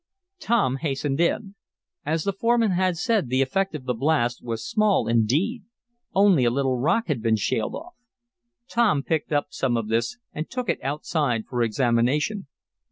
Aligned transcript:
Tom 0.39 0.77
hastened 0.77 1.19
in. 1.19 1.53
As 2.03 2.23
the 2.23 2.33
foreman 2.33 2.71
had 2.71 2.97
said, 2.97 3.29
the 3.29 3.43
effect 3.43 3.75
of 3.75 3.85
the 3.85 3.93
blast 3.93 4.43
was 4.43 4.67
small 4.67 5.07
indeed. 5.07 5.63
Only 6.15 6.43
a 6.43 6.49
little 6.49 6.79
rock 6.79 7.07
had 7.07 7.21
been 7.21 7.35
shaled 7.35 7.75
off. 7.75 7.93
Tom 8.67 9.03
picked 9.03 9.31
up 9.31 9.49
some 9.51 9.77
of 9.77 9.89
this 9.89 10.17
and 10.33 10.49
took 10.49 10.69
it 10.69 10.81
outside 10.83 11.45
for 11.47 11.61
examination. 11.61 12.47